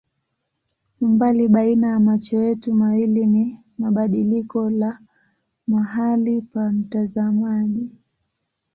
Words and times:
Umbali 1.01 1.45
baina 1.53 1.87
ya 1.87 1.99
macho 1.99 2.37
yetu 2.45 2.73
mawili 2.73 3.25
ni 3.25 3.57
badiliko 3.77 4.69
la 4.69 4.99
mahali 5.67 6.41
pa 6.41 6.71
mtazamaji. 6.71 7.91